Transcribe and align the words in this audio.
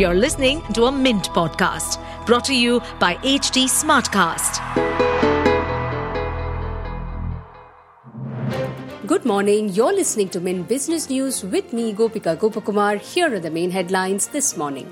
You're 0.00 0.14
listening 0.14 0.62
to 0.72 0.84
a 0.86 0.90
Mint 0.90 1.28
podcast 1.28 1.98
brought 2.24 2.46
to 2.46 2.54
you 2.54 2.80
by 2.98 3.16
HT 3.16 3.64
Smartcast. 3.68 4.56
Good 9.06 9.26
morning. 9.26 9.68
You're 9.68 9.92
listening 9.92 10.30
to 10.30 10.40
Mint 10.40 10.66
Business 10.68 11.10
News 11.10 11.44
with 11.44 11.74
me, 11.74 11.92
Gopika 11.92 12.34
Gopakumar. 12.38 12.98
Here 12.98 13.34
are 13.34 13.40
the 13.40 13.50
main 13.50 13.70
headlines 13.70 14.28
this 14.28 14.56
morning. 14.56 14.88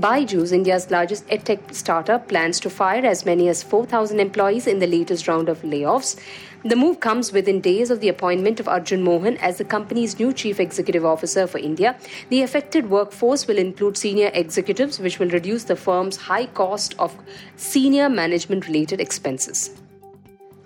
Byju's, 0.00 0.52
India's 0.52 0.90
largest 0.90 1.26
edtech 1.28 1.74
startup, 1.74 2.28
plans 2.28 2.60
to 2.60 2.70
fire 2.70 3.04
as 3.04 3.24
many 3.24 3.48
as 3.48 3.62
4,000 3.62 4.20
employees 4.20 4.66
in 4.66 4.78
the 4.78 4.86
latest 4.86 5.28
round 5.28 5.48
of 5.48 5.62
layoffs. 5.62 6.20
The 6.64 6.76
move 6.76 7.00
comes 7.00 7.32
within 7.32 7.60
days 7.60 7.90
of 7.90 8.00
the 8.00 8.08
appointment 8.08 8.60
of 8.60 8.68
Arjun 8.68 9.02
Mohan 9.02 9.36
as 9.38 9.58
the 9.58 9.64
company's 9.64 10.18
new 10.18 10.32
chief 10.32 10.60
executive 10.60 11.04
officer 11.04 11.46
for 11.46 11.58
India. 11.58 11.96
The 12.30 12.42
affected 12.42 12.90
workforce 12.90 13.46
will 13.46 13.58
include 13.58 13.96
senior 13.96 14.30
executives, 14.34 14.98
which 14.98 15.18
will 15.18 15.30
reduce 15.30 15.64
the 15.64 15.76
firm's 15.76 16.16
high 16.16 16.46
cost 16.46 16.94
of 16.98 17.16
senior 17.56 18.08
management 18.08 18.66
related 18.66 19.00
expenses. 19.00 19.70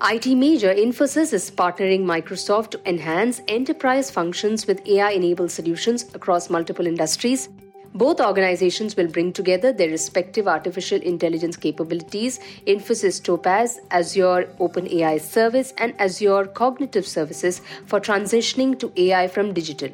IT 0.05 0.27
major 0.35 0.75
Infosys 0.75 1.33
is 1.33 1.49
partnering 1.51 2.05
Microsoft 2.05 2.71
to 2.71 2.89
enhance 2.89 3.41
enterprise 3.47 4.11
functions 4.11 4.67
with 4.67 4.85
AI 4.89 5.11
enabled 5.11 5.53
solutions 5.53 6.07
across 6.15 6.51
multiple 6.51 6.87
industries. 6.87 7.49
Both 7.95 8.21
organizations 8.21 8.97
will 8.97 9.09
bring 9.09 9.33
together 9.35 9.71
their 9.73 9.91
respective 9.91 10.49
artificial 10.49 11.01
intelligence 11.03 11.57
capabilities 11.57 12.41
Infosys 12.67 13.23
Topaz, 13.23 13.81
Azure 13.91 14.49
OpenAI 14.59 15.21
Service, 15.21 15.75
and 15.77 15.95
Azure 16.01 16.47
Cognitive 16.47 17.07
Services 17.07 17.61
for 17.87 18.01
transitioning 18.01 18.79
to 18.79 18.91
AI 18.97 19.29
from 19.29 19.53
digital. 19.53 19.91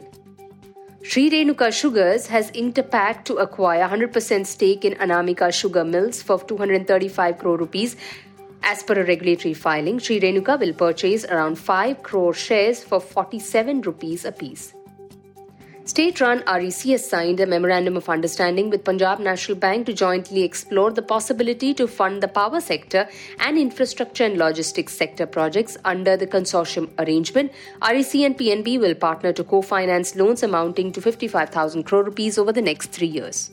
Shree 1.03 1.31
Renuka 1.31 1.73
Sugars 1.73 2.27
has 2.27 2.51
inked 2.55 2.79
a 2.79 2.83
pact 2.83 3.27
to 3.27 3.37
acquire 3.37 3.89
100% 3.89 4.47
stake 4.47 4.85
in 4.85 4.95
Anamika 4.95 5.53
Sugar 5.53 5.85
Mills 5.85 6.23
for 6.23 6.39
235 6.39 7.39
crore 7.39 7.57
rupees. 7.57 7.97
As 8.63 8.83
per 8.83 8.95
a 8.95 9.05
regulatory 9.05 9.55
filing, 9.55 9.99
Shree 9.99 10.21
Renuka 10.21 10.59
will 10.61 10.75
purchase 10.75 11.25
around 11.25 11.57
5 11.59 12.03
crore 12.03 12.35
shares 12.35 12.85
for 12.85 13.01
47 13.01 13.81
rupees 13.83 14.25
apiece. 14.25 14.75
State 15.89 16.21
run 16.21 16.43
REC 16.47 16.83
has 16.93 17.09
signed 17.09 17.41
a 17.41 17.47
memorandum 17.47 17.97
of 17.97 18.11
understanding 18.11 18.69
with 18.69 18.85
Punjab 18.85 19.21
National 19.21 19.57
Bank 19.57 19.87
to 19.87 19.95
jointly 19.95 20.43
explore 20.43 20.91
the 20.91 21.01
possibility 21.01 21.73
to 21.73 21.89
fund 21.89 22.23
the 22.23 22.29
power 22.29 22.61
sector 22.61 23.09
and 23.41 23.57
infrastructure 23.57 24.25
and 24.25 24.37
logistics 24.37 24.93
sector 24.93 25.25
projects 25.27 25.79
under 25.87 26.15
the 26.15 26.27
consortium 26.27 26.91
arrangement. 26.99 27.53
REC 27.81 28.17
and 28.17 28.37
PNB 28.37 28.79
will 28.79 28.95
partner 28.95 29.33
to 29.33 29.43
co 29.43 29.63
finance 29.63 30.15
loans 30.15 30.43
amounting 30.43 30.93
to 30.93 31.01
55,000 31.01 31.85
crore 31.85 32.05
rupees 32.05 32.37
over 32.37 32.53
the 32.53 32.61
next 32.61 32.89
three 32.89 33.07
years. 33.07 33.51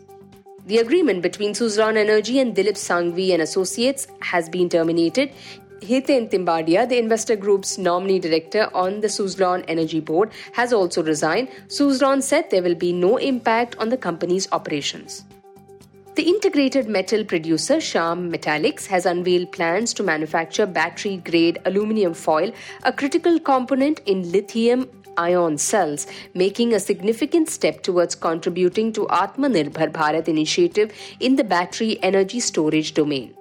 The 0.65 0.79
agreement 0.79 1.21
between 1.21 1.53
Suzlon 1.53 1.95
Energy 1.95 2.39
and 2.39 2.53
Dilip 2.53 2.75
Sanghvi 2.75 3.31
and 3.31 3.41
Associates 3.43 4.07
has 4.19 4.49
been 4.49 4.67
terminated. 4.67 5.31
Hiten 5.81 6.29
Timbadia, 6.29 6.87
the 6.87 6.97
investor 6.97 7.35
group's 7.35 7.77
nominee 7.77 8.19
director 8.19 8.69
on 8.73 9.01
the 9.01 9.07
Suzlon 9.07 9.63
Energy 9.67 9.99
Board, 9.99 10.31
has 10.53 10.73
also 10.73 11.03
resigned. 11.03 11.49
Suzlon 11.67 12.21
said 12.21 12.49
there 12.49 12.63
will 12.63 12.75
be 12.75 12.93
no 12.93 13.17
impact 13.17 13.75
on 13.77 13.89
the 13.89 13.97
company's 13.97 14.47
operations. 14.51 15.25
The 16.15 16.23
integrated 16.23 16.87
metal 16.87 17.25
producer 17.25 17.75
Shyam 17.75 18.33
Metallics 18.33 18.85
has 18.87 19.05
unveiled 19.05 19.51
plans 19.51 19.93
to 19.95 20.03
manufacture 20.03 20.65
battery 20.65 21.17
grade 21.17 21.59
aluminum 21.65 22.13
foil, 22.13 22.53
a 22.83 22.93
critical 22.93 23.37
component 23.37 23.99
in 24.05 24.31
lithium 24.31 24.89
ion 25.17 25.57
cells, 25.57 26.07
making 26.33 26.73
a 26.73 26.79
significant 26.79 27.49
step 27.49 27.83
towards 27.83 28.15
contributing 28.15 28.93
to 28.93 29.05
Atmanirbhar 29.07 29.91
Bharat 29.91 30.29
initiative 30.29 30.93
in 31.19 31.35
the 31.35 31.43
battery 31.43 31.99
energy 32.01 32.39
storage 32.39 32.93
domain. 32.93 33.33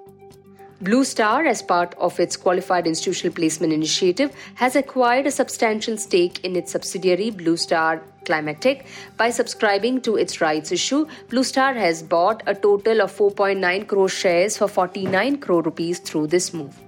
Blue 0.85 1.03
Star, 1.03 1.47
as 1.47 1.63
part 1.63 1.95
of 1.97 2.19
its 2.19 2.37
qualified 2.37 2.85
institutional 2.85 3.33
placement 3.33 3.73
initiative, 3.73 4.31
has 4.53 4.75
acquired 4.75 5.25
a 5.25 5.31
substantial 5.31 5.97
stake 5.97 6.45
in 6.45 6.55
its 6.55 6.73
subsidiary 6.73 7.31
Blue 7.31 7.57
Star 7.57 8.03
Climatech. 8.25 8.85
By 9.17 9.31
subscribing 9.31 10.01
to 10.01 10.15
its 10.15 10.41
rights 10.41 10.71
issue, 10.71 11.07
Blue 11.29 11.43
Star 11.43 11.73
has 11.73 12.03
bought 12.03 12.43
a 12.45 12.53
total 12.53 13.01
of 13.01 13.11
4.9 13.11 13.87
crore 13.87 14.09
shares 14.09 14.57
for 14.57 14.67
49 14.67 15.37
crore 15.39 15.63
rupees 15.63 15.97
through 15.97 16.27
this 16.27 16.53
move. 16.53 16.79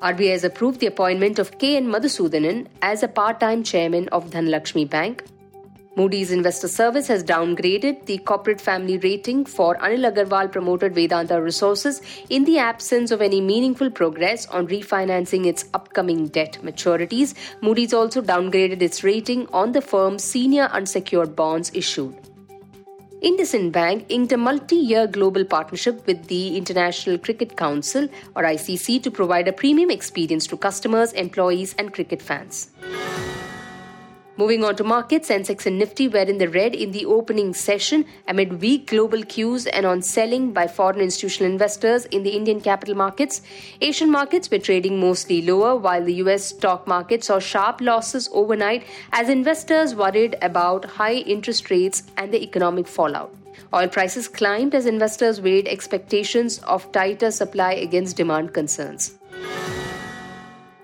RBI 0.00 0.32
has 0.32 0.42
approved 0.42 0.80
the 0.80 0.88
appointment 0.88 1.38
of 1.38 1.56
K. 1.58 1.76
N. 1.76 1.86
Madhusudanan 1.86 2.66
as 2.82 3.04
a 3.04 3.08
part 3.08 3.38
time 3.38 3.62
chairman 3.62 4.08
of 4.08 4.30
Dhanlaxmi 4.30 4.90
Bank. 4.90 5.22
Moody's 5.94 6.30
Investor 6.32 6.68
Service 6.68 7.06
has 7.08 7.22
downgraded 7.22 8.06
the 8.06 8.16
corporate 8.16 8.62
family 8.62 8.96
rating 8.96 9.44
for 9.44 9.76
Anil 9.76 10.10
Agarwal 10.10 10.50
promoted 10.50 10.94
Vedanta 10.94 11.38
Resources 11.42 12.00
in 12.30 12.44
the 12.44 12.56
absence 12.58 13.10
of 13.10 13.20
any 13.20 13.42
meaningful 13.42 13.90
progress 13.90 14.46
on 14.46 14.66
refinancing 14.68 15.44
its 15.44 15.66
upcoming 15.74 16.28
debt 16.28 16.56
maturities. 16.62 17.34
Moody's 17.60 17.92
also 17.92 18.22
downgraded 18.22 18.80
its 18.80 19.04
rating 19.04 19.46
on 19.48 19.72
the 19.72 19.82
firm's 19.82 20.24
senior 20.24 20.70
unsecured 20.72 21.36
bonds 21.36 21.70
issued. 21.74 22.16
IndusInd 23.22 23.70
Bank 23.70 24.06
inked 24.08 24.32
a 24.32 24.38
multi-year 24.38 25.06
global 25.06 25.44
partnership 25.44 26.06
with 26.06 26.26
the 26.28 26.56
International 26.56 27.18
Cricket 27.18 27.54
Council 27.58 28.08
or 28.34 28.44
ICC 28.44 29.02
to 29.02 29.10
provide 29.10 29.46
a 29.46 29.52
premium 29.52 29.90
experience 29.90 30.46
to 30.46 30.56
customers, 30.56 31.12
employees 31.12 31.74
and 31.78 31.92
cricket 31.92 32.22
fans. 32.22 32.70
Moving 34.38 34.64
on 34.64 34.76
to 34.76 34.84
markets, 34.84 35.28
Sensex 35.28 35.66
and 35.66 35.78
Nifty 35.78 36.08
were 36.08 36.22
in 36.22 36.38
the 36.38 36.48
red 36.48 36.74
in 36.74 36.92
the 36.92 37.04
opening 37.04 37.52
session 37.52 38.06
amid 38.26 38.62
weak 38.62 38.86
global 38.86 39.22
cues 39.22 39.66
and 39.66 39.84
on 39.84 40.00
selling 40.00 40.54
by 40.54 40.66
foreign 40.66 41.02
institutional 41.02 41.52
investors 41.52 42.06
in 42.06 42.22
the 42.22 42.30
Indian 42.30 42.58
capital 42.58 42.94
markets. 42.94 43.42
Asian 43.82 44.10
markets 44.10 44.50
were 44.50 44.58
trading 44.58 44.98
mostly 44.98 45.42
lower, 45.42 45.76
while 45.76 46.02
the 46.02 46.14
US 46.14 46.46
stock 46.46 46.86
market 46.86 47.22
saw 47.22 47.38
sharp 47.38 47.82
losses 47.82 48.30
overnight 48.32 48.84
as 49.12 49.28
investors 49.28 49.94
worried 49.94 50.38
about 50.40 50.86
high 50.86 51.16
interest 51.16 51.70
rates 51.70 52.04
and 52.16 52.32
the 52.32 52.42
economic 52.42 52.88
fallout. 52.88 53.34
Oil 53.74 53.88
prices 53.88 54.28
climbed 54.28 54.74
as 54.74 54.86
investors 54.86 55.42
weighed 55.42 55.68
expectations 55.68 56.58
of 56.60 56.90
tighter 56.90 57.30
supply 57.30 57.72
against 57.74 58.16
demand 58.16 58.54
concerns. 58.54 59.18